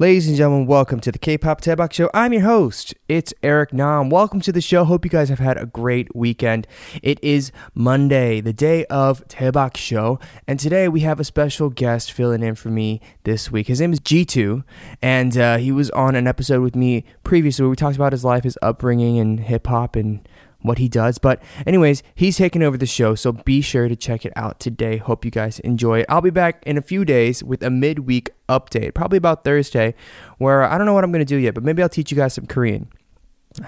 [0.00, 2.10] Ladies and gentlemen, welcome to the K-Pop Daebak Show.
[2.12, 2.96] I'm your host.
[3.08, 4.10] It's Eric Nam.
[4.10, 4.84] Welcome to the show.
[4.84, 6.66] Hope you guys have had a great weekend.
[7.00, 10.18] It is Monday, the day of Daebak Show,
[10.48, 13.68] and today we have a special guest filling in for me this week.
[13.68, 14.64] His name is G2,
[15.00, 18.24] and uh, he was on an episode with me previously where we talked about his
[18.24, 20.28] life, his upbringing and hip hop, and
[20.64, 21.18] what he does.
[21.18, 24.96] But, anyways, he's taking over the show, so be sure to check it out today.
[24.96, 26.06] Hope you guys enjoy it.
[26.08, 29.94] I'll be back in a few days with a midweek update, probably about Thursday,
[30.38, 32.16] where I don't know what I'm going to do yet, but maybe I'll teach you
[32.16, 32.88] guys some Korean.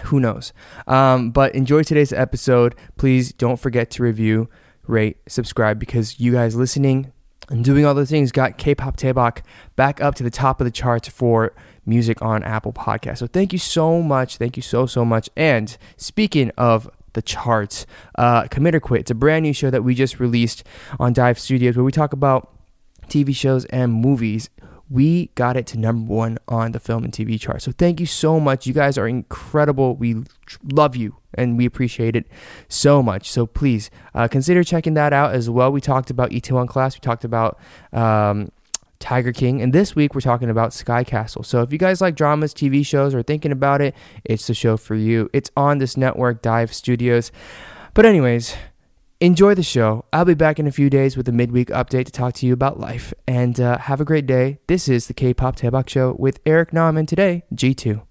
[0.05, 0.55] Who knows?
[0.87, 2.75] Um, but enjoy today's episode.
[2.97, 4.49] Please don't forget to review,
[4.87, 7.13] rate, subscribe because you guys listening
[7.51, 9.43] and doing all those things got K-pop Daebak
[9.77, 11.55] back up to the top of the charts for
[11.87, 13.19] music on Apple Podcasts.
[13.19, 14.37] So thank you so much.
[14.37, 15.31] Thank you so so much.
[15.37, 17.87] And speaking of the charts,
[18.17, 19.01] uh, Commit or Quit.
[19.01, 20.63] It's a brand new show that we just released
[21.01, 22.53] on Dive Studios where we talk about
[23.09, 24.51] TV shows and movies.
[24.89, 27.63] We got it to number one on the film and TV chart.
[27.63, 28.67] So thank you so much.
[28.67, 29.97] You guys are incredible.
[29.97, 30.23] We
[30.63, 32.27] love you and we appreciate it
[32.69, 33.31] so much.
[33.31, 35.73] So please uh, consider checking that out as well.
[35.73, 36.95] We talked about Itaewon Class.
[36.95, 37.59] We talked about
[37.93, 38.53] um,
[38.99, 39.61] Tiger King.
[39.61, 41.43] And this week we're talking about Sky Castle.
[41.43, 43.95] So if you guys like dramas, TV shows, or thinking about it,
[44.25, 45.31] it's the show for you.
[45.33, 47.33] It's on this network, Dive Studios.
[47.95, 48.55] But, anyways,
[49.21, 50.05] enjoy the show.
[50.13, 52.53] I'll be back in a few days with a midweek update to talk to you
[52.53, 53.15] about life.
[53.27, 54.59] And uh, have a great day.
[54.67, 58.03] This is the K pop Daebak Show with Eric Nam and today, G2.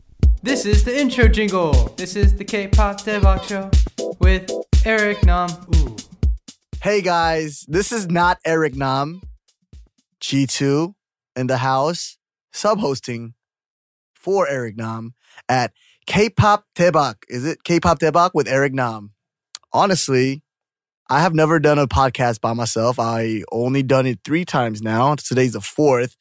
[0.46, 1.74] This is the intro jingle.
[1.98, 3.72] This is the K-pop Daebak show
[4.20, 4.48] with
[4.86, 5.50] Eric Nam.
[5.76, 5.96] Ooh.
[6.84, 9.24] Hey guys, this is not Eric Nam.
[10.22, 10.94] G2
[11.36, 12.18] in the house,
[12.54, 13.34] sub hosting
[14.14, 15.14] for Eric Nam
[15.48, 15.74] at
[16.08, 17.16] K-pop Daebak.
[17.28, 19.12] Is it K-pop Daebak with Eric Nam?
[19.74, 20.42] Honestly,
[21.10, 22.98] I have never done a podcast by myself.
[23.00, 25.16] I only done it three times now.
[25.16, 26.18] Today's the fourth.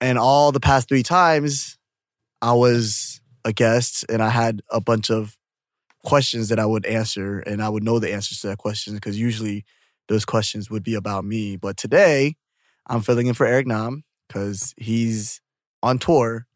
[0.00, 1.78] And all the past three times,
[2.42, 5.36] I was a guest and I had a bunch of
[6.04, 9.20] questions that I would answer and I would know the answers to that question because
[9.20, 9.64] usually
[10.08, 11.56] those questions would be about me.
[11.56, 12.34] But today,
[12.90, 15.40] I'm filling in for Eric Nam because he's
[15.82, 16.46] on tour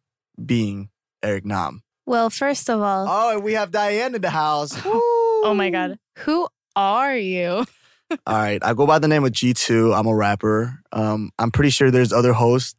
[0.45, 0.91] being
[1.23, 1.83] Eric Nam.
[2.07, 4.79] Well, first of all, Oh, and we have Diane in the house.
[4.85, 7.65] oh my God, who are you?
[8.27, 8.63] All right.
[8.63, 9.99] I go by the name of G2.
[9.99, 10.81] I'm a rapper.
[10.93, 12.75] Um, I'm pretty sure there's other hosts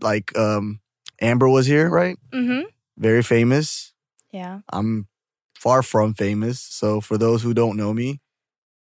[0.00, 0.80] like um,
[1.20, 2.18] Amber was here, right?
[2.32, 2.62] Mm-hmm.
[2.98, 3.94] Very famous.
[4.32, 4.60] Yeah.
[4.70, 5.08] I'm
[5.54, 6.60] far from famous.
[6.60, 8.20] So for those who don't know me,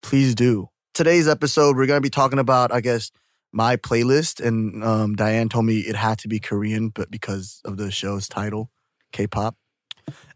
[0.03, 0.69] please do.
[0.93, 3.11] Today's episode, we're going to be talking about, I guess,
[3.51, 4.39] my playlist.
[4.39, 8.27] And um, Diane told me it had to be Korean, but because of the show's
[8.27, 8.71] title,
[9.11, 9.55] K-pop.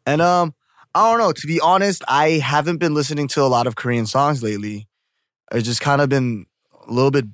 [0.06, 0.54] And um,
[0.94, 1.32] I don't know.
[1.32, 4.88] To be honest, I haven't been listening to a lot of Korean songs lately.
[5.52, 6.46] It's just kind of been
[6.88, 7.26] a little bit.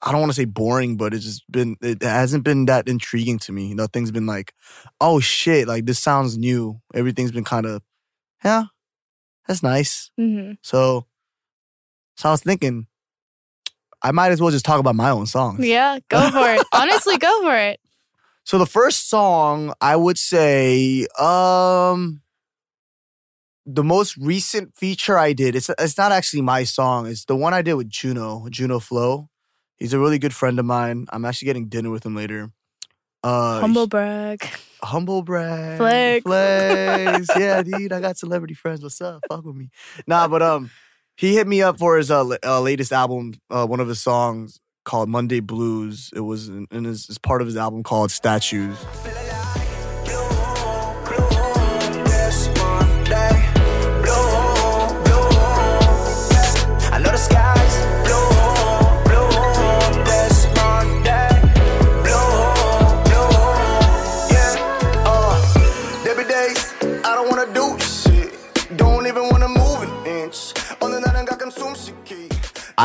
[0.00, 1.76] I don't want to say boring, but it's just been.
[1.80, 3.74] It hasn't been that intriguing to me.
[3.74, 4.54] Nothing's been like,
[5.00, 6.80] oh shit, like this sounds new.
[6.94, 7.82] Everything's been kind of,
[8.44, 8.64] yeah,
[9.46, 10.10] that's nice.
[10.20, 10.52] Mm-hmm.
[10.62, 11.06] So,
[12.16, 12.86] so I was thinking,
[14.02, 15.66] I might as well just talk about my own songs.
[15.66, 16.64] Yeah, go for it.
[16.72, 17.80] Honestly, go for it.
[18.44, 22.22] So the first song I would say, um,
[23.66, 25.54] the most recent feature I did.
[25.54, 27.06] It's it's not actually my song.
[27.06, 29.28] It's the one I did with Juno, Junoflo.
[29.76, 31.06] He's a really good friend of mine.
[31.10, 32.50] I'm actually getting dinner with him later.
[33.22, 34.48] Uh, Humble brag.
[34.82, 36.22] humble brag, Flex.
[36.22, 37.26] flex.
[37.36, 38.80] yeah, dude, I got celebrity friends.
[38.82, 39.20] What's up?
[39.28, 39.70] Fuck with me.
[40.06, 40.70] Nah, but um,
[41.18, 43.34] he hit me up for his uh, uh latest album.
[43.50, 46.10] Uh, one of his songs called Monday Blues.
[46.14, 48.78] It was in, in his, part of his album called Statues.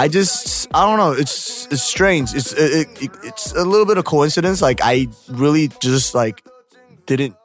[0.03, 1.14] I just I don't know.
[1.14, 2.36] It's it's strange.
[2.36, 4.62] It's it, it, it's a little bit of coincidence.
[4.62, 6.44] Like I really just like
[7.06, 7.38] didn't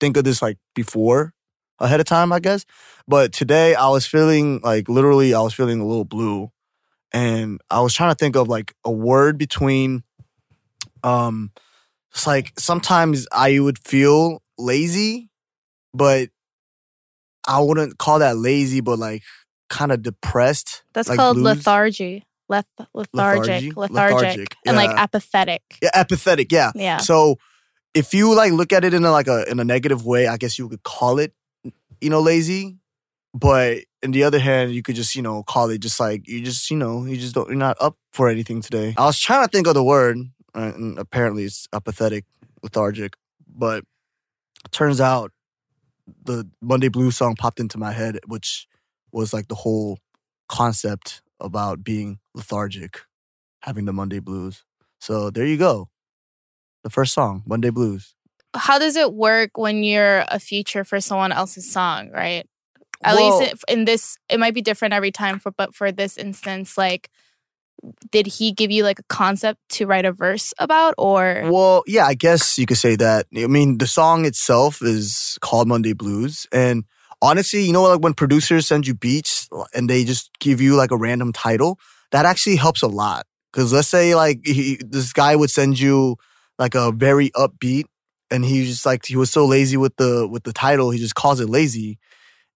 [0.00, 1.32] think of this like before
[1.78, 2.32] ahead of time.
[2.32, 2.66] I guess,
[3.06, 6.50] but today I was feeling like literally I was feeling a little blue,
[7.12, 10.02] and I was trying to think of like a word between
[11.04, 11.52] um.
[12.10, 15.30] It's like sometimes I would feel lazy,
[15.94, 16.30] but
[17.46, 19.22] I wouldn't call that lazy, but like
[19.68, 20.82] kind of depressed.
[20.92, 21.56] That's like called blues.
[21.58, 22.24] lethargy.
[22.48, 23.72] Leth- Lethargy?
[23.72, 23.76] lethargic.
[23.76, 24.20] Lethargic.
[24.20, 25.62] Lethargic, And like apathetic.
[25.82, 26.52] Yeah, apathetic.
[26.52, 26.70] Yeah.
[26.74, 26.98] Yeah.
[26.98, 27.38] So
[27.92, 30.36] if you like look at it in a, like a in a negative way, I
[30.36, 31.32] guess you could call it,
[32.00, 32.76] you know, lazy.
[33.34, 36.40] But in the other hand, you could just you know call it just like you
[36.42, 38.94] just you know you just don't you're not up for anything today.
[38.96, 40.18] I was trying to think of the word,
[40.54, 42.24] and apparently it's apathetic.
[42.62, 43.14] lethargic.
[43.48, 43.84] But
[44.70, 45.32] turns out
[46.24, 48.66] the Monday Blues song popped into my head, which
[49.16, 49.98] was like the whole
[50.48, 53.00] concept about being lethargic,
[53.62, 54.64] having the Monday Blues.
[55.00, 55.88] So there you go.
[56.84, 58.14] The first song, Monday Blues.
[58.54, 62.46] How does it work when you're a feature for someone else's song, right?
[63.02, 65.38] At Well- least in this, it might be different every time.
[65.38, 67.10] For but for this instance, like,
[68.10, 72.06] did he give you like a concept to write a verse about, or Well, yeah,
[72.06, 73.26] I guess you could say that.
[73.36, 76.46] I mean, the song itself is called Monday Blues.
[76.52, 76.84] And
[77.22, 80.90] honestly, you know, like when producers send you beats and they just give you like
[80.90, 81.78] a random title,
[82.12, 83.26] that actually helps a lot.
[83.52, 86.16] Cause let's say like he, this guy would send you
[86.58, 87.84] like a very upbeat
[88.30, 91.14] and he just like, he was so lazy with the, with the title, he just
[91.14, 91.98] calls it lazy.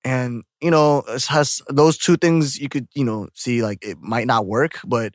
[0.04, 3.98] And, you know, it has those two things you could, you know, see like it
[4.00, 5.14] might not work, but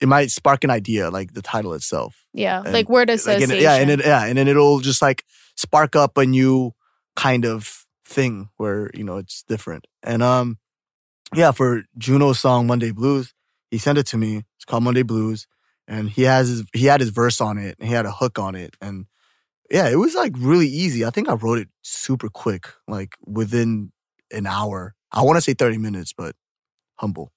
[0.00, 3.52] it might spark an idea, like the title itself yeah, and, like word like, association?
[3.52, 5.24] and, yeah, and it, yeah, and then it'll just like
[5.56, 6.72] spark up a new
[7.16, 9.86] kind of thing where you know it's different.
[10.02, 10.58] And um,
[11.34, 13.34] yeah, for Juno's song Monday Blues,
[13.70, 14.44] he sent it to me.
[14.56, 15.46] It's called Monday Blues,
[15.86, 18.38] and he has his he had his verse on it, and he had a hook
[18.38, 19.06] on it, and
[19.70, 21.04] yeah, it was like really easy.
[21.04, 23.92] I think I wrote it super quick, like within
[24.32, 24.94] an hour.
[25.12, 26.34] I want to say thirty minutes, but
[26.96, 27.32] humble,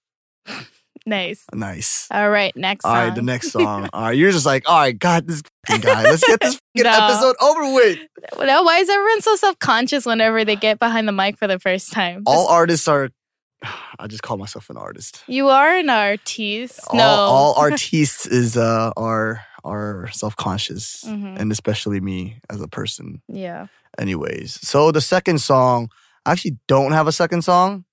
[1.05, 1.45] nice.
[1.53, 2.07] nice.
[2.11, 3.03] All right, next All song.
[3.07, 3.89] right, the next song.
[3.93, 6.03] All right, you're just like, all right, God, this guy.
[6.03, 6.89] Let's get this No.
[6.89, 7.99] episode over with.
[8.39, 11.59] Now, why is everyone so self conscious whenever they get behind the mic for the
[11.59, 12.23] first time?
[12.25, 13.09] All Just- artists are.
[13.99, 15.23] I just call myself an artist.
[15.27, 16.79] you are an artiste.
[16.93, 21.39] no, All, all artists is uh are are self conscious, Mhm.
[21.39, 23.21] and especially me as a person.
[23.27, 23.67] yeah.
[23.99, 25.89] Anyways, so the second song,
[26.25, 27.83] I actually don't have a second song.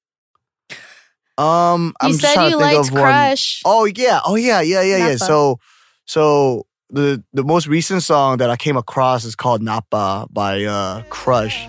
[1.39, 3.03] Um, I'm You just said trying you to think liked of one.
[3.03, 3.63] Crush.
[3.65, 5.05] Oh yeah, oh yeah, yeah, yeah, yeah.
[5.07, 5.19] Nappa.
[5.19, 5.61] So,
[6.05, 11.03] so the the most recent song that I came across is called Nappa by uh
[11.11, 11.69] Crush.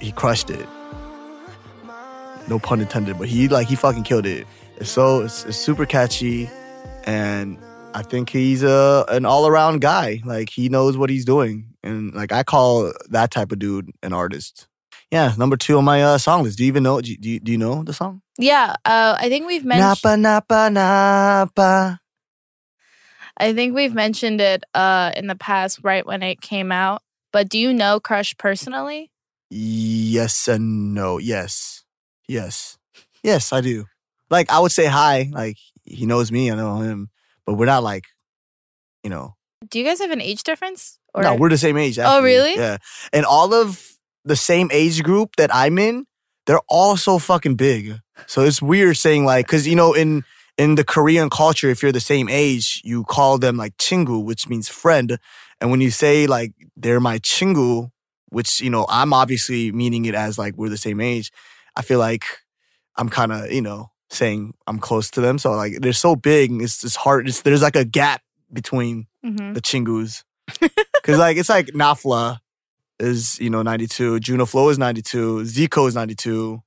[0.00, 0.66] He crushed it.
[2.48, 4.46] No pun intended, but he like he fucking killed it.
[4.76, 6.48] It's so it's, it's super catchy,
[7.04, 7.58] and
[7.94, 10.22] I think he's a an all around guy.
[10.24, 14.12] Like he knows what he's doing, and like I call that type of dude an
[14.12, 14.66] artist.
[15.10, 16.58] Yeah, number two on my uh, song list.
[16.58, 17.00] Do you even know?
[17.00, 18.22] Do you, do you, know the song?
[18.38, 20.02] Yeah, uh, I think we've mentioned.
[20.04, 22.00] Nappa Nappa Nappa.
[23.38, 27.02] I think we've mentioned it uh, in the past, right when it came out.
[27.32, 29.10] But do you know Crush personally?
[29.50, 31.18] Yes and no.
[31.18, 31.84] Yes,
[32.26, 32.78] yes,
[33.22, 33.52] yes.
[33.52, 33.86] I do.
[34.30, 35.30] Like I would say hi.
[35.32, 36.50] Like he knows me.
[36.50, 37.10] I know him,
[37.46, 38.06] but we're not like,
[39.02, 39.34] you know.
[39.68, 40.98] Do you guys have an age difference?
[41.14, 41.98] Or No, we're the same age.
[41.98, 42.54] Oh, really?
[42.54, 42.78] Yeah.
[43.12, 43.82] And all of
[44.24, 46.06] the same age group that I'm in,
[46.46, 47.98] they're all so fucking big.
[48.26, 50.24] So it's weird saying like, because you know, in
[50.58, 54.48] in the Korean culture, if you're the same age, you call them like chingu, which
[54.48, 55.18] means friend.
[55.60, 57.90] And when you say like they're my chingu,
[58.30, 61.30] which you know, I'm obviously meaning it as like we're the same age.
[61.76, 62.24] I feel like
[62.96, 65.38] I'm kind of you know saying I'm close to them.
[65.38, 67.28] So like they're so big, it's it's hard.
[67.28, 68.20] It's, there's like a gap
[68.52, 69.54] between Mhm.
[69.54, 70.22] the chingus.
[71.04, 72.38] Cause like it's like Nafla
[72.98, 76.62] is, you know, 92, Junoflo is 92, Zico is 92,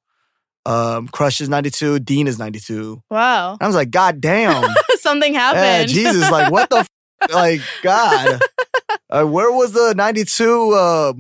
[0.66, 3.02] um, Crush is 92, Dean is 92.
[3.10, 4.74] Wow, I was like, God damn.
[5.00, 5.90] something yeah, happened.
[5.90, 6.78] Jesus, like what the
[7.22, 8.42] f- like God.
[9.10, 11.14] Uh, where was the 92 uh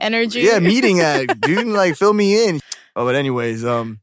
[0.00, 0.40] Energy.
[0.40, 1.40] yeah, meeting at?
[1.40, 2.60] Dude, like fill me in.
[2.94, 4.00] Oh, but anyways, um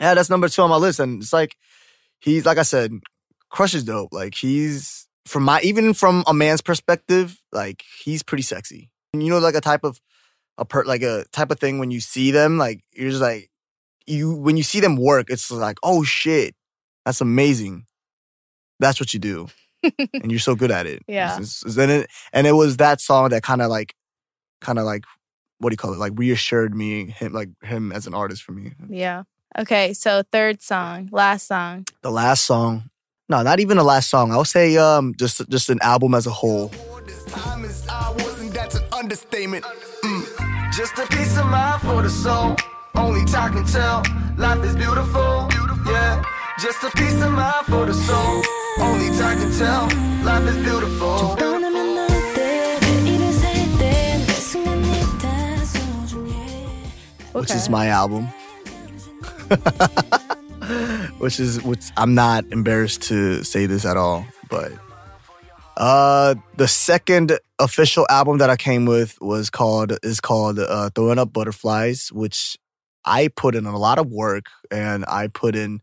[0.00, 1.00] yeah, that's number two on my list.
[1.00, 1.56] And it's like
[2.20, 2.92] he's like I said,
[3.50, 4.12] Crush is dope.
[4.12, 8.90] Like he's from my even from a man's perspective, like he's pretty sexy.
[9.12, 10.00] And you know, like a type of
[10.58, 13.50] a per like a type of thing when you see them, like you're just like
[14.06, 16.54] you when you see them work, it's like, oh shit,
[17.04, 17.86] that's amazing.
[18.80, 19.48] That's what you do.
[19.82, 21.02] and you're so good at it.
[21.06, 21.32] Yeah.
[21.34, 23.94] It's- it's- and it and it was that song that kind of like
[24.60, 25.04] kind of like
[25.58, 25.98] what do you call it?
[25.98, 28.72] Like reassured me him like him as an artist for me.
[28.88, 29.22] Yeah.
[29.56, 31.84] Okay, so third song, last song.
[32.02, 32.90] The last song,
[33.28, 34.32] no, not even the last song.
[34.32, 36.68] I'll say um just just an album as a whole.
[37.06, 39.64] This time is ours, and that's an understatement.
[40.02, 40.72] Mm.
[40.72, 42.56] Just a piece of mind for the soul.
[42.96, 44.02] Only talk and tell.
[44.36, 45.48] Life is beautiful.
[45.48, 45.92] beautiful.
[45.92, 46.22] Yeah.
[46.60, 48.42] Just a piece of mind for the soul.
[48.78, 49.88] Only talk and tell.
[50.24, 51.36] Life is beautiful.
[57.34, 57.40] Okay.
[57.40, 58.28] Which is my album.
[61.18, 64.72] which is which I'm not embarrassed to say this at all, but
[65.76, 71.18] uh the second official album that I came with was called is called uh Throwing
[71.18, 72.56] Up Butterflies, which
[73.04, 75.80] I put in a lot of work and I put in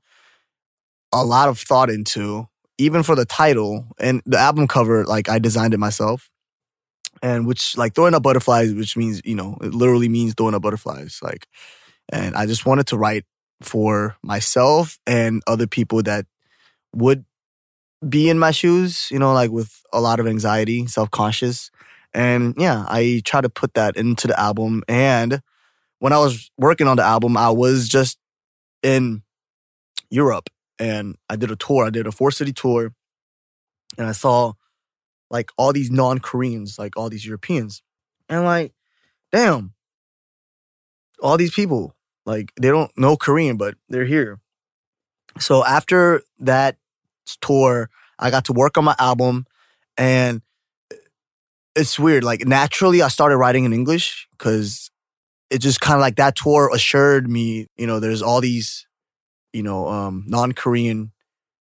[1.14, 2.48] a lot of thought into,
[2.78, 6.30] even for the title and the album cover, like I designed it myself.
[7.24, 10.64] And which like throwing up butterflies, which means, you know, it literally means throwing up
[10.64, 11.20] butterflies.
[11.22, 11.48] Like
[12.10, 13.26] and I just wanted to write
[13.62, 16.26] for myself and other people that
[16.94, 17.26] would
[18.08, 21.72] be in my shoes, you know, like with a lot of anxiety, self conscious.
[22.14, 24.84] And yeah, I try to put that into the album.
[24.88, 25.42] And
[26.02, 28.18] when I was working on the album, I was just
[28.82, 29.22] in
[30.10, 31.86] Europe and I did a tour.
[31.86, 32.92] I did a four city tour
[34.00, 34.54] and I saw
[35.30, 37.84] like all these non Koreans, like all these Europeans.
[38.28, 38.74] And like,
[39.32, 39.76] damn,
[41.22, 44.40] all these people, like they don't know Korean, but they're here.
[45.38, 46.78] So after that
[47.42, 49.46] tour, I got to work on my album
[49.98, 50.42] and
[51.76, 52.24] it's weird.
[52.24, 54.91] Like naturally I started writing in English because
[55.52, 58.88] it just kind of like that tour assured me, you know, there's all these,
[59.54, 61.12] you know, um non-Korean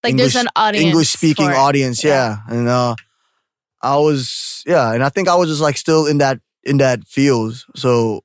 [0.04, 0.86] Like English- there's an audience.
[0.86, 2.38] English speaking audience, yeah.
[2.48, 2.96] And uh
[3.82, 7.08] I was yeah, and I think I was just like still in that in that
[7.08, 7.66] field.
[7.76, 8.22] So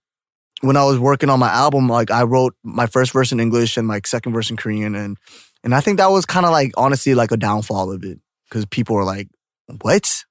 [0.60, 3.76] when I was working on my album, like I wrote my first verse in English
[3.76, 5.16] and my second verse in Korean and
[5.62, 8.18] and I think that was kind of like honestly like a downfall of it
[8.50, 9.28] cuz people were like,
[9.80, 10.24] "What?"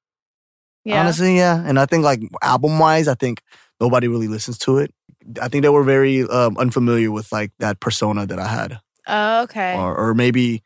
[0.86, 1.00] Yeah.
[1.00, 1.64] Honestly, yeah.
[1.66, 3.42] And I think like album wise, I think
[3.80, 4.94] nobody really listens to it.
[5.42, 9.44] I think they were very um, unfamiliar with like that persona that I had, Oh,
[9.44, 9.76] okay.
[9.78, 10.62] or or maybe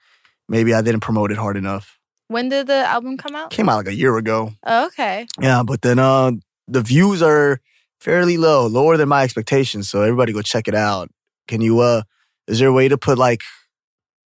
[0.50, 1.86] maybe I didn't promote it hard enough.
[2.30, 3.50] when did the album come out?
[3.52, 4.52] Came out like a year ago.
[4.66, 5.28] Oh, okay.
[5.42, 6.32] Yeah, but then uh
[6.68, 7.60] the views are
[8.00, 9.88] fairly low, lower than my expectations.
[9.90, 11.08] So everybody go check it out.
[11.48, 12.02] Can you uh
[12.48, 13.42] is there a way to put like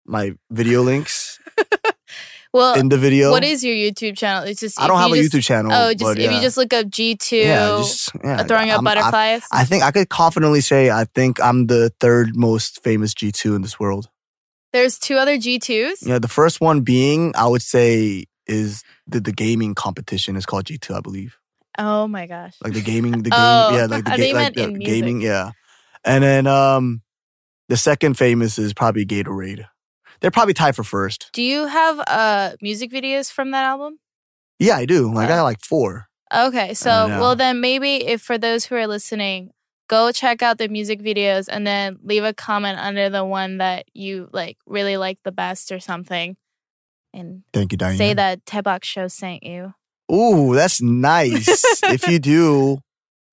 [0.06, 1.21] my video links
[2.54, 3.32] Well, in the video?
[3.32, 4.44] what is your YouTube channel?
[4.44, 5.72] It's just I don't have a just- YouTube channel.
[5.74, 8.78] Oh, just but if you just look up G two yeah, just, yeah, throwing up
[8.80, 9.44] I'm- I- butterflies.
[9.52, 13.62] I think I could confidently say I think I'm the third most famous G2 in
[13.62, 14.10] this world.
[14.74, 16.02] There's two other G twos.
[16.06, 20.66] Yeah, the first one being I would say is the, the gaming competition is called
[20.66, 21.38] G2, I believe.
[21.78, 22.56] Oh my gosh.
[22.62, 24.86] Like the gaming, the game, Oh, yeah, like the, ga- like the music.
[24.86, 25.52] gaming, yeah.
[26.04, 27.02] And then um
[27.70, 29.66] the second famous is probably Gatorade.
[30.22, 31.30] They're probably tied for first.
[31.34, 34.00] Do you have uh music videos from that album?
[34.60, 35.12] Yeah, I do.
[35.12, 36.08] Like I got like four.
[36.34, 39.52] Okay, so well then maybe if for those who are listening,
[39.90, 43.86] go check out the music videos and then leave a comment under the one that
[43.94, 46.38] you like really like the best or something,
[47.14, 47.98] and Thank you, Diane.
[47.98, 49.74] say that Daebak Show sent you.
[50.12, 51.84] Ooh, that's nice.
[51.84, 52.80] if you do,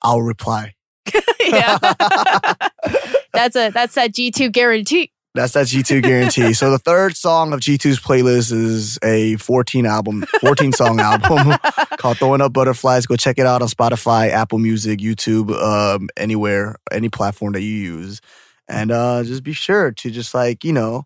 [0.03, 0.75] I'll reply.
[1.41, 1.79] yeah,
[3.33, 5.13] that's a that's that G two guarantee.
[5.39, 6.53] That's that G2 guarantee.
[6.53, 11.57] so the third song of G2's playlist is a 14 album, 14 song album
[11.97, 13.07] called Throwing Up Butterflies.
[13.07, 17.71] Go check it out on Spotify, Apple Music, YouTube, um, anywhere, any platform that you
[17.71, 18.21] use.
[18.69, 21.05] And uh just be sure to just like, you know,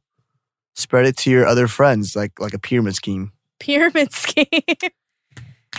[0.76, 3.32] spread it to your other friends, like like a pyramid scheme.
[3.60, 4.46] Pyramid scheme.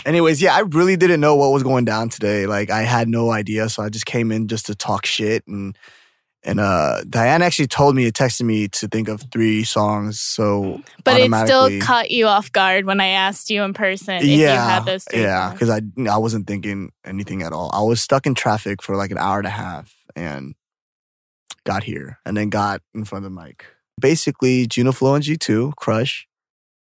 [0.06, 2.46] Anyways, yeah, I really didn't know what was going down today.
[2.46, 3.68] Like I had no idea.
[3.68, 5.76] So I just came in just to talk shit and
[6.44, 10.20] and uh Diane actually told me, texted me to think of three songs.
[10.20, 14.24] So but it still caught you off guard when I asked you in person if
[14.24, 15.22] you had those three.
[15.22, 17.70] yeah, because I I wasn't thinking anything at all.
[17.72, 20.54] I was stuck in traffic for like an hour and a half and
[21.64, 23.64] got here and then got in front of the mic.
[24.00, 26.26] Basically, Junoflo and G2, Crush,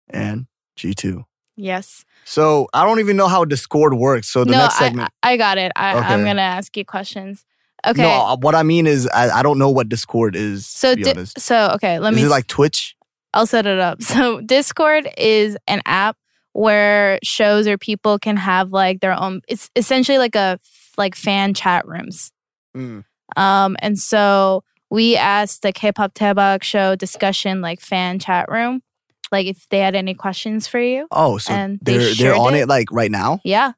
[0.08, 0.46] and
[0.78, 1.24] G2.
[1.56, 2.04] Yes.
[2.24, 4.28] So I don't even know how Discord works.
[4.28, 5.10] So the no, next segment.
[5.22, 5.72] I I got it.
[5.76, 7.44] I, I'm gonna ask you questions.
[7.86, 8.02] Okay.
[8.02, 10.66] No, uh, what I mean is I, I don't know what Discord is.
[10.66, 12.94] so di- so okay, let is me it like Twitch?
[13.34, 14.00] I'll set it up.
[14.02, 16.16] So Discord is an app
[16.52, 20.58] where shows or people can have like their own it's essentially like a
[20.96, 22.30] like fan chat rooms.
[22.76, 23.04] Mm.
[23.36, 28.82] Um and so we asked the K-pop Daebak show discussion like fan chat room
[29.32, 31.08] like if they had any questions for you.
[31.10, 32.60] Oh, so And they they're sure they're on did.
[32.60, 33.40] it like right now.
[33.44, 33.72] Yeah.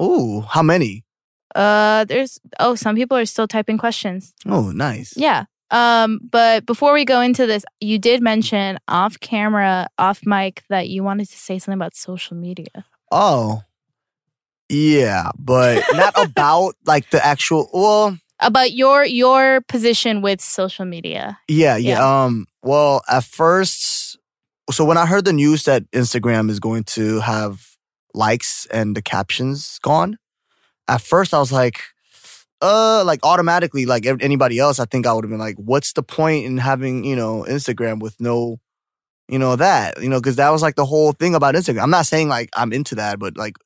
[0.00, 1.04] Oh, how many?
[1.54, 4.34] Uh there's oh some people are still typing questions.
[4.46, 5.14] Oh, nice.
[5.16, 5.44] Yeah.
[5.70, 10.88] Um, but before we go into this, you did mention off camera, off mic that
[10.88, 12.86] you wanted to say something about social media.
[13.12, 13.60] Oh,
[14.68, 17.68] yeah, but not about like the actual.
[17.72, 21.38] Well, About your your position with social media.
[21.48, 22.00] yeah, yeah.
[22.24, 24.18] Um, well, at first,
[24.70, 27.76] so when I heard the news that Instagram is going to have
[28.14, 30.18] likes and the captions gone,
[30.88, 31.80] at first I was like,
[32.60, 36.02] uh, like automatically, like anybody else, I think I would have been like, what's the
[36.02, 38.58] point in having you know Instagram with no
[39.28, 41.82] you know that you know because that was like the whole thing about Instagram.
[41.82, 43.56] I'm not saying like I'm into that, but like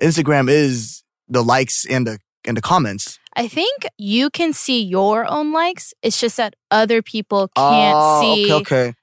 [0.00, 3.18] Instagram is the likes and the and the comments.
[3.36, 5.92] I think you can see your own likes.
[6.02, 8.54] It's just that other people can't Oh, see Okay,
[8.86, 8.94] okay.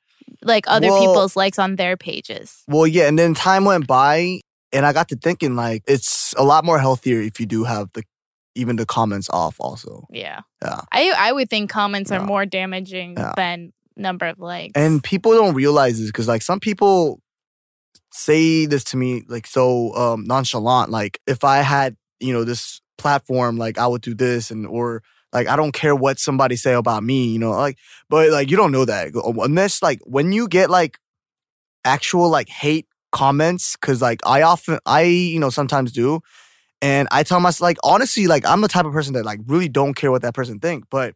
[0.42, 2.64] like other Well- people's likes on their pages.
[2.68, 4.42] Well, yeah, and then time went by,
[4.72, 7.90] and I got to thinking like it's a lot more healthier if you do have
[7.94, 8.04] the
[8.56, 9.58] even the comments off.
[9.60, 10.42] Also, Yeah.
[10.62, 10.82] Yeah.
[10.92, 13.34] I I would think comments are more damaging Yeah.
[13.36, 14.74] than number of likes.
[14.76, 17.22] and people don't realize this because like some people
[18.12, 22.82] say this to me like so um nonchalant like if i had you know this
[22.98, 25.02] platform like i would do this and or
[25.34, 27.78] like i don't care what somebody say about me you know like
[28.10, 30.98] but like you don't know that unless like when you get like
[31.84, 36.20] actual like hate comments because like i often i you know sometimes do
[36.82, 39.70] and i tell myself like honestly like i'm the type of person that like really
[39.70, 41.14] don't care what that person think but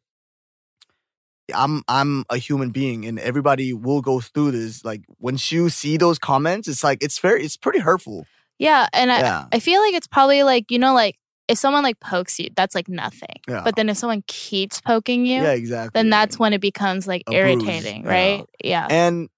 [1.53, 4.86] I'm I'm a human being and everybody will go through this.
[4.86, 8.27] Like once you see those comments, it's like it's very it's pretty hurtful.
[8.60, 9.46] yeah, and I yeah.
[9.51, 12.75] I feel like it's probably like, you know, like if someone like pokes you, that's
[12.75, 13.38] like nothing.
[13.48, 13.62] Yeah.
[13.63, 15.91] But then if someone keeps poking you, Yeah, exactly.
[16.00, 18.12] then that's when it becomes like A bruise, irritating, yeah.
[18.12, 18.46] right?
[18.63, 18.88] Yeah.
[18.91, 19.29] and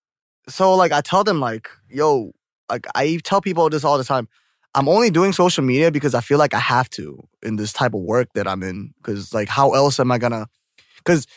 [0.49, 2.33] so like I tell them like, yo,
[2.71, 4.27] like I tell people this all the time.
[4.73, 7.93] I'm only doing social media because I feel like I have to in this type
[7.93, 8.93] of work that I'm in.
[9.03, 10.47] Cause like how else am I gonna
[10.97, 11.27] because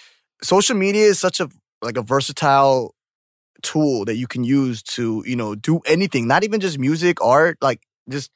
[0.43, 1.49] social media is such a
[1.83, 2.95] like a versatile
[3.63, 7.59] tool that you can use to, you know, do anything, not even just music, art,
[7.63, 8.31] like just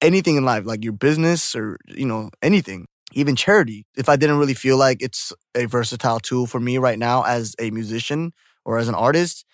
[0.00, 3.86] anything in life, like your business or, you know, anything, even charity.
[3.96, 7.56] If I didn't really feel like it's a versatile tool for me right now as
[7.58, 8.32] a musician
[8.64, 9.44] or as an artist,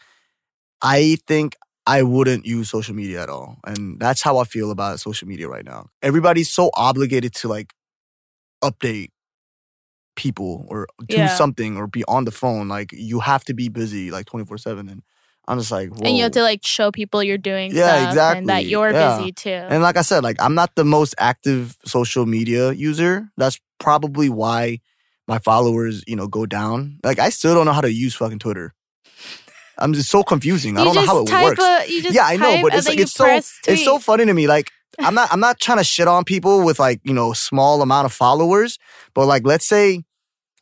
[0.83, 3.59] I think I wouldn't use social media at all.
[3.67, 5.89] And that's how I feel about social media right now.
[6.03, 7.73] Everybody's so obligated to like
[8.63, 9.11] update
[10.17, 11.27] people or do Yeah.
[11.29, 12.69] something or be on the phone.
[12.69, 14.89] Like you have to be busy like 24 7.
[14.89, 15.03] And
[15.49, 18.49] I'm just like, and you have to like show people you're doing Yeah, stuff and
[18.49, 19.17] that you're Yeah.
[19.17, 19.51] busy too.
[19.51, 23.31] And like I said, like I'm not the most active social media user.
[23.37, 24.81] That's probably why
[25.27, 26.99] my followers, you know, go down.
[27.05, 28.75] Like I still don't know how to use fucking Twitter.
[29.79, 30.77] I'm just so confusing.
[30.77, 31.63] I don't know how it works.
[31.63, 34.35] A, you yeah, I know, but it's like it's so press it's so funny to
[34.35, 34.47] me.
[34.47, 37.81] Like I'm not I'm not trying to shit on people with like you know small
[37.83, 38.79] amount of followers,
[39.15, 40.03] but like let's say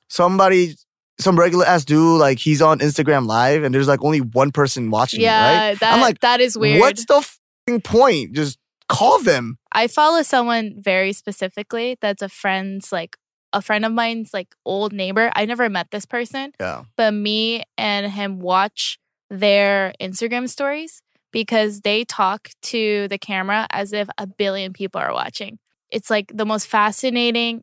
[0.09, 0.75] somebody
[1.21, 4.91] some regular ass dude like he's on Instagram live and there's like only one person
[4.91, 5.81] watching, Yeah, right?
[5.81, 6.81] that I'm like, that is weird.
[6.81, 7.21] what's the
[7.67, 8.35] fucking point?
[8.35, 9.59] Just call them.
[9.73, 13.17] I follow someone very specifically that's a friend's like
[13.53, 15.31] a friend of mine's like old neighbor.
[15.35, 16.85] I never met this person, Yeah.
[16.97, 18.99] but me and him watch
[19.31, 25.13] their Instagram stories because they talk to the camera as if a billion people are
[25.13, 25.59] watching.
[25.91, 27.63] It's like the most fascinating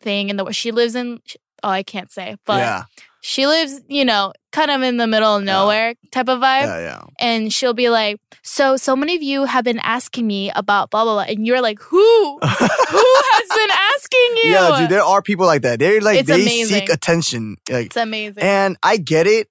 [0.00, 0.54] thing in the world.
[0.54, 1.20] She lives in
[1.62, 2.82] oh, I can't say, but yeah.
[3.20, 6.78] She lives, you know, kind of in the middle of nowhere type of vibe Yeah,
[6.80, 7.02] yeah.
[7.20, 11.04] and she'll be like, "So, so many of you have been asking me about blah
[11.04, 12.38] blah blah," and you're like, "Who?
[12.42, 12.46] Who
[13.32, 15.78] has been asking you?" Yeah, dude, there are people like that.
[15.78, 16.80] They're like It's they amazing.
[16.80, 17.56] seek attention.
[17.68, 18.42] Like it's amazing.
[18.42, 19.48] and I get it.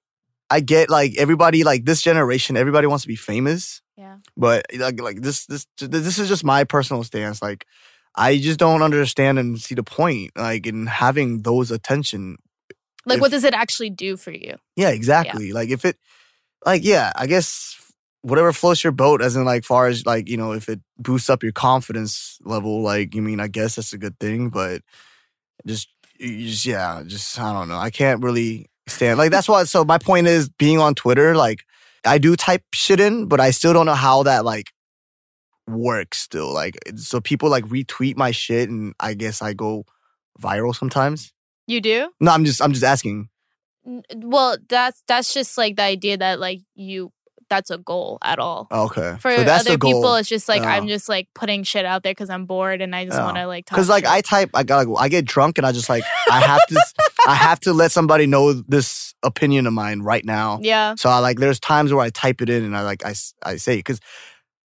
[0.50, 3.82] I get like everybody like this generation, everybody wants to be famous.
[3.98, 7.42] yeah, But like like this this this is just my personal stance.
[7.42, 7.66] Like
[8.16, 12.38] I just don't understand and see the point like in having those attention.
[13.08, 14.56] Like if- what does it actually do for you?
[14.76, 15.52] Yeah, exactly.
[15.52, 15.96] Like if it
[16.64, 17.74] like yeah, I guess
[18.22, 21.30] whatever floats your boat as in like far as like, you know, if it boosts
[21.30, 24.82] up your confidence level, like you mean I guess that's a good thing, but
[25.66, 25.88] just
[26.20, 27.78] just yeah, just I don't know.
[27.78, 31.64] I can't really stand like that's why so my point is being on Twitter, like
[32.04, 34.72] I do type shit in, but I still don't know how that like
[35.68, 36.52] works still.
[36.52, 39.84] Like so people like retweet my shit and I guess I go
[40.40, 41.32] viral sometimes.
[41.68, 42.10] You do?
[42.18, 43.28] No, I'm just I'm just asking.
[44.16, 47.12] Well, that's that's just like the idea that like you
[47.50, 48.68] that's a goal at all.
[48.70, 49.16] Oh, okay.
[49.20, 50.62] For so that's other people, it's just like.
[50.62, 53.46] I'm just like putting shit out there because I'm bored and I just want to
[53.46, 53.76] like talk.
[53.76, 54.06] Because like.
[54.06, 56.80] I type, I got I get drunk and I just like I have to
[57.26, 60.60] I have to let somebody know this opinion of mine right now.
[60.62, 63.14] yeah, So I like there's times where I type it in and I like I
[63.42, 64.00] I say because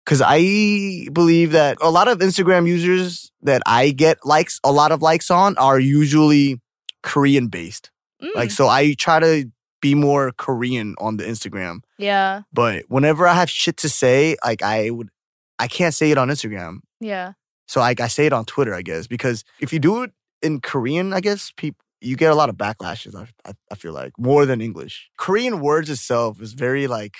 [0.06, 4.92] because I believe that a lot of Instagram users that I get likes a lot
[4.92, 6.60] of likes on are usually
[7.04, 7.92] Korean based.
[8.22, 9.46] Mm, Like so I try to
[9.82, 11.80] be more Korean on the Instagram.
[11.98, 15.10] yeah, But whenever I have shit to say, like I would
[15.58, 16.80] I can't say it on Instagram.
[17.00, 17.34] yeah.
[17.68, 20.60] So like I say it on Twitter, I guess, because if you do it in
[20.60, 23.14] Korean, I guess people you get a lot of backlashes.
[23.16, 25.10] I, I I feel like more than English.
[25.18, 27.16] Korean words itself is very like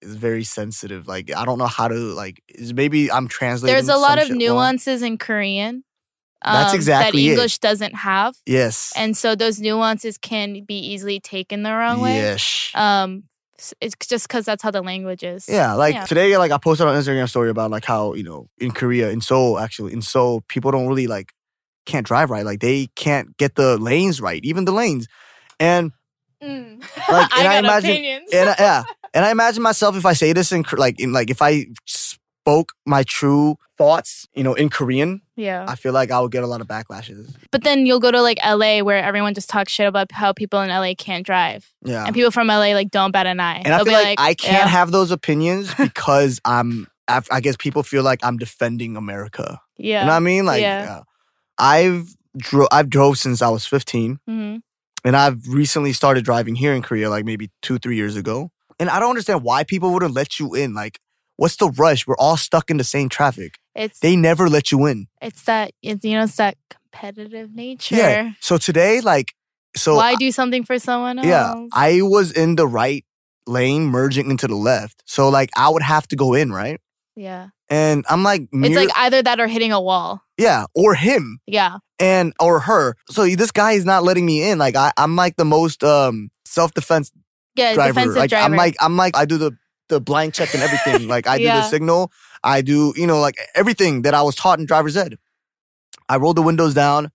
[0.00, 1.06] is very sensitive.
[1.06, 2.40] Like I don't know how to like.
[2.48, 3.74] Is maybe I'm translating.
[3.74, 4.38] There's a lot of shit wrong.
[4.38, 5.84] nuances in Korean.
[6.44, 7.24] That's um, exactly it.
[7.26, 8.34] that English doesn't have.
[8.46, 8.92] Yes.
[8.96, 12.16] and so those nuances can be easily taken the wrong way.
[12.16, 12.70] Yes.
[12.74, 13.24] Um,
[13.80, 15.46] It's just because that's how the language is.
[15.46, 16.06] Yeah, like Yeah.
[16.06, 19.20] today, like I posted on Instagram story about like how you know in Korea, in
[19.20, 21.32] Seoul, actually in Seoul, people don't really like
[21.84, 22.44] can't drive right.
[22.46, 25.06] Like they can't get the lanes right, even the lanes.
[25.58, 25.92] And
[26.42, 26.80] Mm.
[26.80, 28.30] Like, I and I got imagine- opinions.
[28.32, 28.82] and I, yeah,
[29.14, 32.72] and I imagine myself if I say this in like in like if I spoke
[32.86, 35.64] my true thoughts, you know, in Korean, yeah.
[35.66, 37.34] I feel like I would get a lot of backlashes.
[37.50, 40.60] But then you'll go to like LA where everyone just talks shit about how people
[40.60, 41.72] in LA can't drive.
[41.82, 42.04] Yeah.
[42.04, 43.62] And people from LA like don't bat an eye.
[43.64, 46.86] And I They'll feel be like, I can't yeah, have those opinions because I'm.
[47.08, 49.60] I I guess people feel like I'm defending America.
[49.78, 50.00] Yeah.
[50.00, 50.44] You know what I mean?
[50.44, 50.84] Like, Yeah.
[50.84, 51.00] yeah.
[51.58, 52.04] I've
[52.36, 54.56] dro- I've drove since I was 15, hmm
[55.02, 58.50] and I've recently started driving here in Korea, like maybe two, three years ago.
[58.78, 60.74] And I don't understand why people wouldn't let you in.
[60.74, 61.00] Like,
[61.36, 62.06] what's the rush?
[62.06, 63.54] We're all stuck in the same traffic.
[63.74, 65.06] It's They never let you in.
[65.22, 67.94] it's that it's you know it's that competitive nature.
[67.96, 68.30] Yeah.
[68.40, 69.32] So today, like,
[69.76, 71.26] so Why do something for someone else?
[71.28, 73.04] yeah, I was in the right
[73.46, 75.02] lane, merging into the left.
[75.06, 76.80] So like, I would have to go in, right?
[77.16, 77.48] yeah.
[77.72, 80.20] And I'm like, It's mere- like either that or hitting a wall.
[80.36, 81.38] yeah, or him.
[81.46, 81.76] Yeah.
[82.00, 82.96] and or her.
[83.10, 84.58] So this guy is not letting me in.
[84.58, 87.12] Like I, I'm like the most um self defense
[87.54, 87.74] Yeah.
[87.74, 87.92] driver.
[87.92, 88.44] defensive Like driver.
[88.46, 89.52] I'm like I'm like I do the
[89.88, 91.06] the blind check and everything.
[91.08, 92.10] like I do the signal.
[92.42, 95.18] I do you know like everything that I was taught in driver's ed.
[96.08, 97.10] I roll the windows down.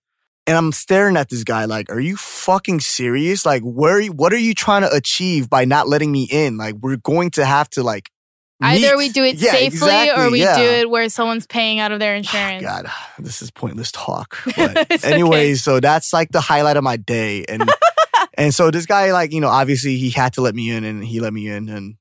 [0.48, 3.46] And I'm staring at this guy like, are you fucking serious?
[3.48, 3.96] Like, where?
[3.96, 6.56] Are you, what are you trying to achieve by not letting me in?
[6.56, 8.12] Like, we're going to have to like.
[8.62, 8.98] either meet.
[8.98, 10.58] we do it Yeah, safely or we yeah.
[10.58, 12.62] do it where someone's paying out of their ah, insurance.
[12.62, 12.86] God,
[13.18, 14.38] this is pointless talk.
[14.56, 17.44] But anyway, so that's like the highlight of my day.
[17.46, 17.68] And
[18.36, 21.04] and so this guy, like, you know, obviously he had to let me in and
[21.04, 21.96] he let me in and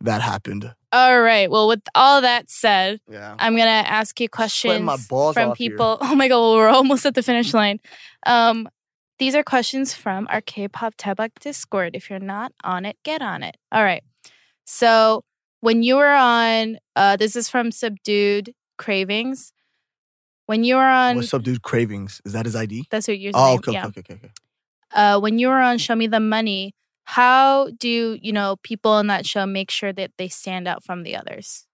[0.00, 0.74] that happened.
[0.92, 1.50] All right.
[1.50, 3.34] Well, with all that said, Yeah.
[3.38, 5.70] I'm gonna ask you questions from off here.
[5.70, 5.98] people.
[6.02, 7.80] Oh my god, well, we're almost at the finish line.
[8.26, 8.68] Um,
[9.18, 11.94] these are questions from our K-pop Daebak Discord.
[11.96, 13.56] If you're not on it, get on it.
[13.70, 14.02] All right.
[14.64, 15.24] So
[15.60, 19.52] when you were on, uh, this is from Subdued Cravings.
[20.46, 21.62] When you were on, What's dude?
[21.62, 22.20] Cravings.
[22.24, 22.84] Is that his ID?
[22.90, 23.58] that's what you're Oh, saying.
[23.60, 23.86] okay, yeah.
[23.86, 24.30] okay, okay, okay.
[24.92, 29.08] Uh, when you were on Show Me the Money, how do you know people on
[29.08, 31.66] that show make sure that they stand out from the others,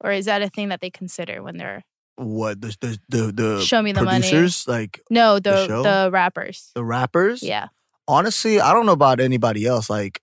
[0.00, 1.84] or is that a thing that they consider when they're
[2.16, 4.20] What the the the, the Show me the money.
[4.20, 6.70] producers, like No, The the the, rappers.
[6.74, 7.42] the rappers?
[7.42, 7.68] Yeah.
[8.06, 9.88] Honestly, I don't know about anybody else.
[9.90, 10.20] Like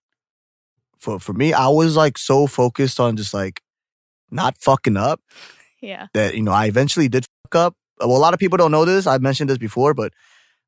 [1.00, 3.62] for for me, I was like so focused on just like
[4.32, 5.20] not fucking up
[5.82, 6.08] Yeah.
[6.14, 7.76] that you know I eventually did fuck up.
[8.00, 9.06] Well, a lot of people don't know this.
[9.06, 10.14] I've mentioned this before, but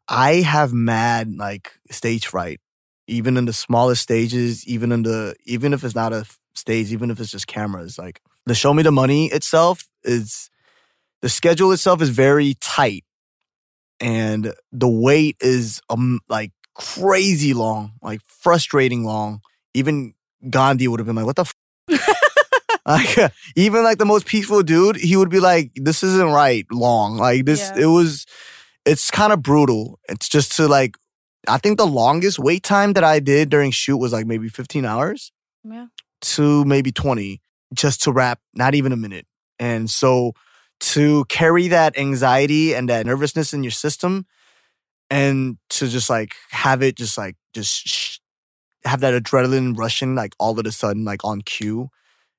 [0.08, 2.60] I have mad like stage fright,
[3.08, 7.12] even in the smallest stages, even in the even if it's not a stage, even
[7.12, 7.98] if it's just cameras.
[7.98, 10.50] Like the show me the money itself is
[11.22, 13.04] the schedule itself is very tight,
[14.00, 19.42] and the wait is um like crazy long, like frustrating long.
[19.74, 20.14] Even
[20.50, 21.56] Gandhi would have been like, "What the." F-?
[22.86, 27.18] like even like the most peaceful dude, he would be like, "This isn't right." Long
[27.18, 27.84] like this, Yeah.
[27.84, 28.26] it was.
[28.86, 29.98] It's kind of brutal.
[30.10, 30.98] It's just to like,
[31.48, 34.86] I think the longest wait time that I did during shoot was like maybe 15
[34.86, 35.32] hours
[35.64, 35.88] Yeah.
[36.22, 37.42] to maybe 20
[37.74, 39.26] just to wrap, not even a minute.
[39.60, 40.34] And so
[40.82, 44.26] to carry that anxiety and that nervousness in your system
[45.10, 48.18] and to just like have it just like just sh-
[48.86, 51.90] have that adrenaline rushing like all of a sudden like on cue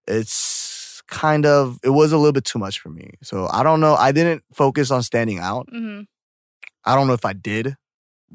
[0.06, 3.80] it's kind of it was a little bit too much for me so i don't
[3.80, 6.02] know i didn't focus on standing out hmm
[6.84, 7.76] i don't know if i did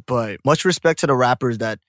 [0.05, 1.79] but much respect to the rappers that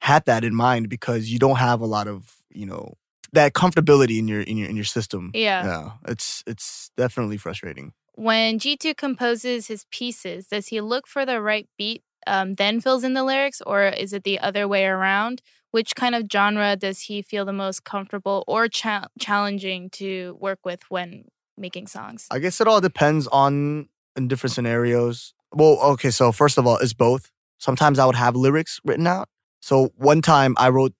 [0.00, 2.94] had that in mind because you don't have a lot of you know
[3.32, 5.64] that comfortability in your in your in your system Yeah.
[5.64, 11.40] yeah it's it's definitely frustrating When G2 composes his pieces, does he look for the
[11.40, 15.40] right beat, um, then fills in the lyrics, or is it the other way around?
[15.70, 20.58] Which kind of genre does he feel the most comfortable or cha- challenging to work
[20.64, 22.26] with when making songs?
[22.30, 25.32] I guess it all depends on in different scenarios.
[25.54, 27.30] Well, okay, so first of all, it's both.
[27.60, 29.28] Sometimes I would have lyrics written out.
[29.60, 30.94] So one time I wrote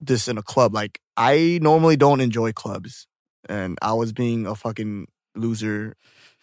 [0.00, 0.74] this in a club.
[0.74, 3.06] Like I normally don't enjoy clubs,
[3.48, 5.96] and I was being a fucking loser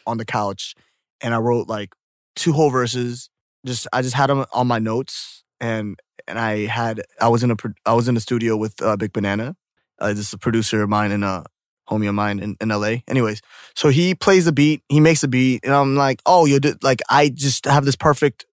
[0.06, 0.76] on the couch,
[1.22, 1.94] and I wrote like
[2.36, 3.30] two whole verses.
[3.66, 7.52] Just I just had them on my notes, and and I had I was in
[7.52, 9.56] a I was in the studio with uh, Big Banana.
[10.00, 11.46] Uh, this is a producer of mine and a
[11.90, 12.98] homie of mine in, in LA.
[13.08, 13.42] Anyways,
[13.76, 16.84] so he plays the beat, he makes the beat, and I'm like, oh, you did
[16.84, 18.46] like I just have this perfect,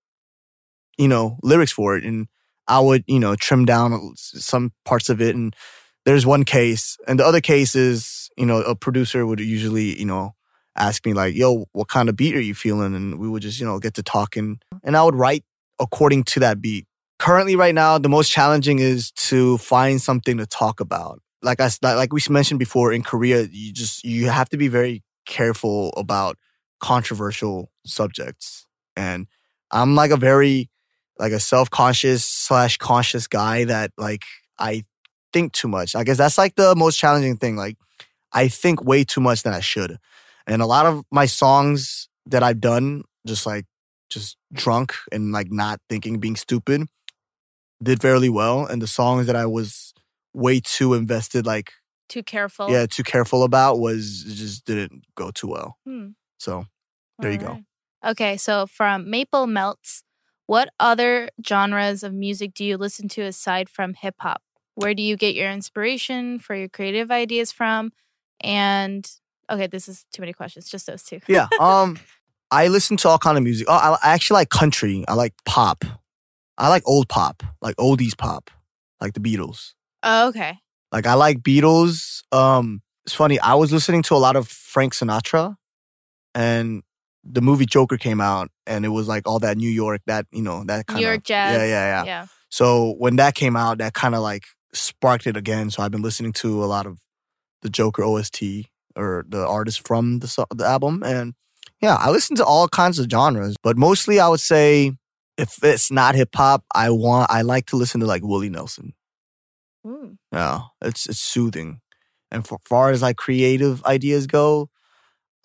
[1.00, 2.28] you know, lyrics for it, and
[2.68, 5.54] I would you know trim down some parts of it, and
[6.04, 10.06] there's one case, and the other case is you know a producer would usually you
[10.06, 10.34] know
[10.76, 13.60] ask me like, yo, what kind of beat are you feeling, and we would just
[13.60, 15.44] you know get to talking, and I would write
[15.80, 16.86] according to that beat.
[17.18, 21.20] currently right now the most challenging is to find something to talk about.
[21.42, 25.02] Like I like we mentioned before in Korea, you just you have to be very
[25.26, 26.36] careful about
[26.80, 28.66] controversial subjects.
[28.96, 29.26] And
[29.70, 30.69] I'm like a very
[31.20, 34.24] like a self-conscious slash conscious guy that like
[34.58, 34.82] I
[35.32, 35.94] think too much.
[35.94, 37.56] I guess that's like the most challenging thing.
[37.56, 37.76] Like
[38.32, 39.98] I think way too much than I should.
[40.46, 43.66] And a lot of my songs that I've done, just like
[44.08, 46.88] just drunk and like not thinking, being stupid,
[47.82, 48.66] did fairly well.
[48.66, 49.92] And the songs that I was
[50.34, 51.72] way too invested, like
[52.08, 52.70] Too careful.
[52.70, 55.76] yeah, too careful about, was just didn't go too well.
[55.86, 56.08] Hmm.
[56.38, 56.64] So
[57.18, 57.60] there you go.
[58.04, 60.02] Okay, so from Maple Melts,
[60.50, 64.42] what other genres of music do you listen to aside from hip hop?
[64.74, 67.92] Where do you get your inspiration for your creative ideas from?
[68.40, 69.08] And
[69.48, 71.20] okay, this is too many questions, just those two.
[71.28, 71.46] yeah.
[71.60, 72.00] Um,
[72.50, 73.68] I listen to all kind of music.
[73.70, 75.04] Oh, I, I actually like country.
[75.06, 75.84] I like pop.
[76.58, 78.50] I like old pop, like oldies pop,
[79.00, 79.74] like the Beatles.
[80.02, 80.58] Oh, okay.
[80.90, 82.24] Like I like Beatles.
[82.32, 83.38] Um, it's funny.
[83.38, 85.54] I was listening to a lot of Frank Sinatra,
[86.34, 86.82] and
[87.24, 90.42] the movie Joker came out, and it was like all that New York, that you
[90.42, 91.56] know, that kind New of York jazz.
[91.56, 92.04] Yeah, yeah, yeah.
[92.04, 92.26] Yeah.
[92.48, 95.70] So when that came out, that kind of like sparked it again.
[95.70, 96.98] So I've been listening to a lot of
[97.62, 98.42] the Joker OST
[98.96, 101.34] or the artist from the the album, and
[101.80, 104.92] yeah, I listen to all kinds of genres, but mostly I would say
[105.36, 108.94] if it's not hip hop, I want I like to listen to like Willie Nelson.
[109.86, 110.16] Ooh.
[110.32, 111.80] Yeah, it's it's soothing.
[112.30, 114.70] And for far as like creative ideas go,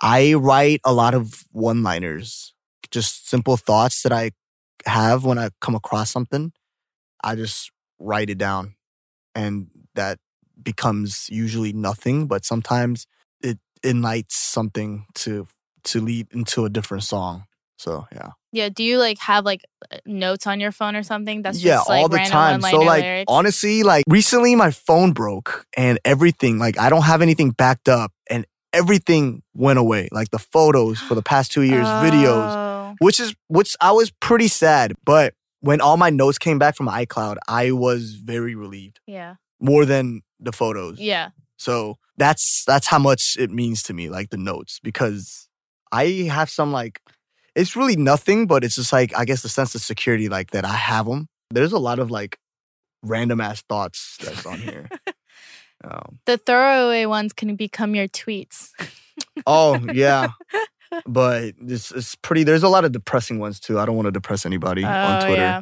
[0.01, 2.53] I write a lot of one-liners,
[2.91, 4.31] just simple thoughts that I
[4.85, 6.51] have when I come across something.
[7.23, 8.75] I just write it down,
[9.33, 10.19] and that
[10.61, 13.07] becomes usually nothing, but sometimes
[13.41, 15.47] it ignites something to
[15.85, 17.45] to lead into a different song.
[17.77, 18.29] So yeah.
[18.51, 18.69] Yeah.
[18.69, 21.41] Do you like have like uh, notes on your phone or something?
[21.41, 22.61] That's yeah, just like all the time.
[22.61, 23.25] So like lyrics?
[23.27, 28.11] honestly, like recently my phone broke and everything, like I don't have anything backed up
[28.29, 30.09] and everything went away.
[30.11, 32.95] Like the photos for the past two years, videos, Oh.
[32.99, 34.93] which is which I was pretty sad.
[35.05, 38.99] But when all my notes came back from iCloud, I was very relieved.
[39.07, 39.35] Yeah.
[39.59, 40.99] More than the photos.
[40.99, 41.29] Yeah.
[41.57, 45.47] So that's that's how much it means to me, like the notes, because
[45.91, 46.99] I have some like
[47.55, 50.65] it's really nothing, but it's just like I guess the sense of security, like that
[50.65, 51.27] I have them.
[51.51, 52.37] There's a lot of like
[53.01, 54.89] random ass thoughts that's on here.
[55.89, 58.69] um, The throwaway ones can become your tweets.
[59.47, 60.29] oh yeah,
[61.05, 62.43] but it's it's pretty.
[62.43, 63.79] There's a lot of depressing ones too.
[63.79, 65.41] I don't want to depress anybody on Oh, Twitter.
[65.41, 65.61] yeah.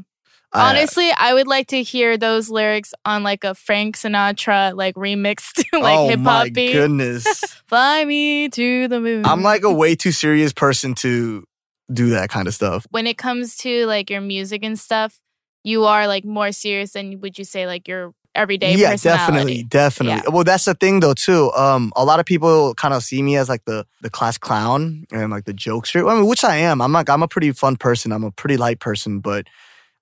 [0.55, 4.93] I- Honestly, I would like to hear those lyrics on like a Frank Sinatra like
[4.95, 6.73] remixed like oh hip my hop beat.
[6.73, 7.25] goodness.
[7.67, 9.25] Fly me to the moon.
[9.25, 11.43] I'm like a way too serious person to
[11.91, 12.85] do that kind of stuff.
[12.91, 15.19] when it comes to like your music and stuff,
[15.63, 20.21] you are like more serious than would you say like your everyday yeah, definitely, definitely.
[20.25, 20.29] Yeah.
[20.29, 21.51] Well, that's the thing though too.
[21.53, 25.05] Um, a lot of people kind of see me as like the the class clown
[25.11, 26.09] and like the jokester.
[26.09, 26.81] I mean, which I am.
[26.81, 28.11] I'm like I'm a pretty fun person.
[28.11, 29.47] I'm a pretty light person, but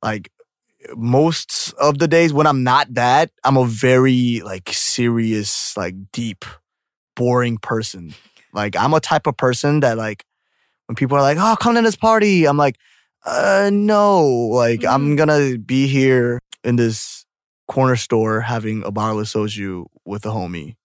[0.02, 0.32] like
[0.96, 6.46] most of the days when I'm not that, I'm a very like serious, like deep,
[7.16, 8.14] boring person.
[8.54, 10.26] Like I'm a type of person that like
[10.88, 12.78] when people are like, "Oh, come to this party," I'm like,
[13.26, 17.21] "Uh, no." Like I'm gonna be here in this
[17.72, 20.76] corner store having a bottle of soju with a homie.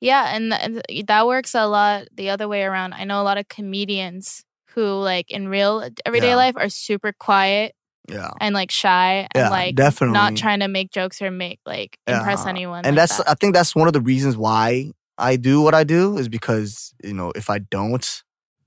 [0.00, 2.92] Yeah, and th- th- that works a lot the other way around.
[2.92, 6.36] I know a lot of comedians who like in real everyday Yeah.
[6.44, 7.74] life are super quiet
[8.10, 8.30] Yeah.
[8.40, 10.12] and like shy and Yeah, like definitely.
[10.14, 12.50] not trying to make jokes or make like impress Yeah.
[12.50, 12.84] anyone.
[12.84, 13.30] And like that's that.
[13.30, 16.92] I think that's one of the reasons why I do what I do is because,
[17.02, 18.22] you know, if I don't,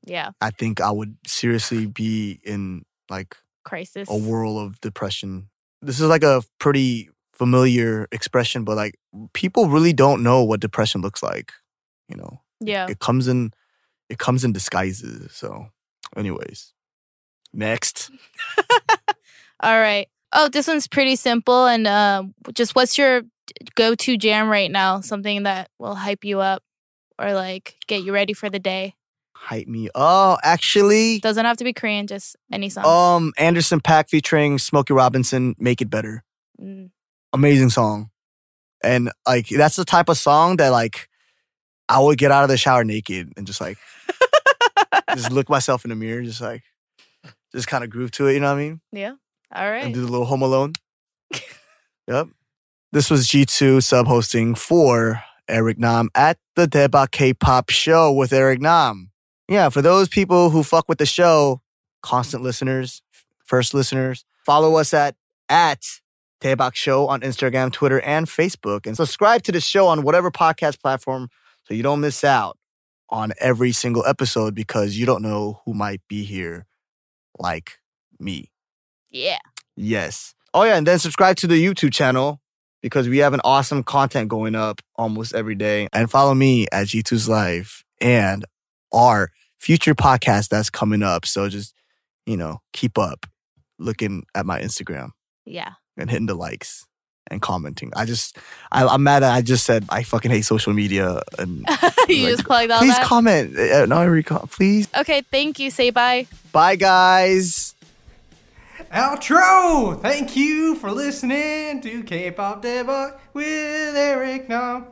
[0.05, 3.35] yeah, I think I would seriously be in like
[3.65, 4.07] crisis.
[4.09, 5.49] a world of depression.
[5.81, 8.95] This is like a pretty familiar expression, but like
[9.33, 11.51] people really don't know what depression looks like.
[12.09, 12.87] You know, yeah.
[12.89, 13.51] it comes in,
[14.09, 15.31] it comes in disguises.
[15.33, 15.67] So,
[16.15, 16.73] anyways,
[17.53, 18.11] next.
[19.59, 20.07] All right.
[20.33, 21.67] Oh, this one's pretty simple.
[21.67, 23.23] And um, just what's your
[23.75, 25.01] go to jam right now?
[25.01, 26.63] Something that will hype you up
[27.19, 28.95] or like get you ready for the day.
[29.35, 29.89] Hype me.
[29.93, 32.85] Oh, actually, Doesn't have to be Korean, just any song.
[32.85, 36.23] um, Anderson Paak featuring Smokey Robinson, "Make It Better."
[36.59, 36.89] Mm.
[37.33, 38.09] Amazing song,
[38.83, 41.09] and like that's the type of song that like
[41.89, 43.77] I would get out of the shower naked and just like
[45.15, 46.63] just look myself in the mirror, just like
[47.53, 48.33] just kind of groove to it.
[48.33, 48.81] You know what I mean?
[48.91, 49.13] Yeah.
[49.53, 49.83] All right.
[49.85, 50.73] and do the little Home Alone.
[52.07, 52.27] yep.
[52.91, 58.61] This was G2 sub hosting for Eric Nam at the Deba K-pop show with Eric
[58.61, 59.11] Nam.
[59.47, 61.61] Yeah, for those people who fuck with the show,
[62.01, 63.01] constant listeners,
[63.43, 65.15] first listeners, follow us at
[65.49, 65.83] at
[66.41, 68.85] Daebak Show on Instagram, Twitter, and Facebook.
[68.85, 71.29] And subscribe to the show on whatever podcast platform
[71.67, 72.57] so you don't miss out
[73.09, 76.65] on every single episode because you don't know who might be here
[77.39, 77.79] like
[78.19, 78.51] me.
[79.09, 79.39] Yeah.
[79.75, 80.35] Yes.
[80.53, 80.75] Oh, yeah.
[80.75, 82.41] And then subscribe to the YouTube channel
[82.81, 85.87] because we have an awesome content going up almost every day.
[85.93, 88.45] And follow me at G2's Life and
[88.93, 91.25] our future podcast that's coming up.
[91.25, 91.73] So just,
[92.25, 93.25] you know, keep up
[93.79, 95.09] looking at my Instagram
[95.45, 95.73] Yeah.
[95.97, 96.85] And hitting the likes
[97.29, 97.91] and commenting.
[97.95, 98.37] I just,
[98.71, 101.21] I, I'm mad that I just said I fucking hate social media.
[101.39, 101.57] And
[102.07, 103.03] you Like, just plugged all please that.
[103.05, 103.57] comment.
[103.57, 104.87] Uh, No, every com- please.
[104.95, 105.69] okay, thank you.
[105.71, 106.27] Say bye.
[106.51, 107.73] Bye, guys.
[108.93, 109.99] Outro!
[110.01, 114.85] Thank you for listening to K-pop Daebak with Eric Nam.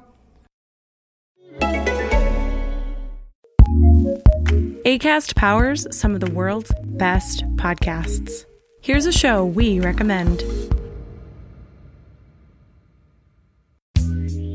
[4.85, 8.45] ACAST powers some of the world's best podcasts.
[8.81, 10.43] Here's a show we recommend.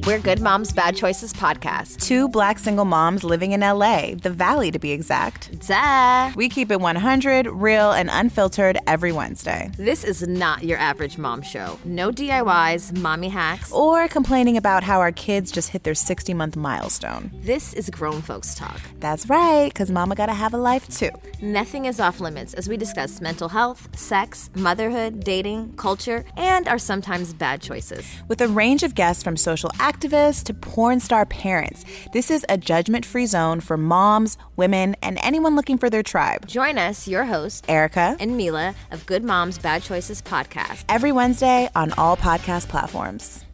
[0.07, 2.01] We're Good Moms Bad Choices podcast.
[2.01, 5.67] Two black single moms living in LA, the Valley to be exact.
[5.69, 6.33] Duh.
[6.35, 9.71] We keep it 100, real, and unfiltered every Wednesday.
[9.77, 11.79] This is not your average mom show.
[11.85, 13.71] No DIYs, mommy hacks.
[13.73, 17.31] Or complaining about how our kids just hit their 60 month milestone.
[17.35, 18.81] This is grown folks talk.
[19.01, 21.11] That's right, because mama gotta have a life too.
[21.43, 26.79] Nothing is off limits as we discuss mental health, sex, motherhood, dating, culture, and our
[26.79, 28.07] sometimes bad choices.
[28.29, 32.57] With a range of guests from social activists to porn star parents, this is a
[32.57, 36.47] judgment free zone for moms, women, and anyone looking for their tribe.
[36.47, 40.85] Join us, your host, Erica, and Mila of Good Moms Bad Choices podcast.
[40.89, 43.45] every Wednesday on all podcast platforms.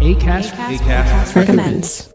[0.00, 2.12] ACAST, ACAST, Recommends.